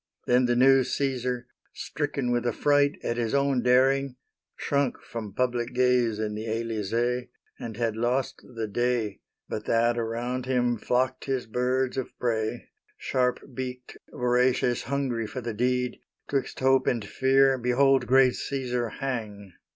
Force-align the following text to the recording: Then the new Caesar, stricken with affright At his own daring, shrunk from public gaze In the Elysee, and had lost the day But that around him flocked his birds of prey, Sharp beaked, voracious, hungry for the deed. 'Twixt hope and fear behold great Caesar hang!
Then 0.25 0.45
the 0.45 0.55
new 0.55 0.83
Caesar, 0.83 1.45
stricken 1.73 2.31
with 2.31 2.47
affright 2.47 2.97
At 3.03 3.17
his 3.17 3.35
own 3.35 3.61
daring, 3.61 4.15
shrunk 4.55 4.97
from 5.03 5.31
public 5.35 5.75
gaze 5.75 6.17
In 6.17 6.33
the 6.33 6.47
Elysee, 6.47 7.29
and 7.59 7.77
had 7.77 7.95
lost 7.95 8.41
the 8.55 8.67
day 8.67 9.19
But 9.47 9.65
that 9.65 9.99
around 9.99 10.47
him 10.47 10.79
flocked 10.79 11.25
his 11.25 11.45
birds 11.45 11.97
of 11.97 12.17
prey, 12.17 12.69
Sharp 12.97 13.41
beaked, 13.53 13.95
voracious, 14.11 14.81
hungry 14.85 15.27
for 15.27 15.39
the 15.41 15.53
deed. 15.53 15.99
'Twixt 16.29 16.61
hope 16.61 16.87
and 16.87 17.05
fear 17.05 17.59
behold 17.59 18.07
great 18.07 18.33
Caesar 18.33 18.89
hang! 18.89 19.53